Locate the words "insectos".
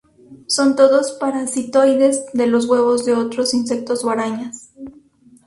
3.53-4.03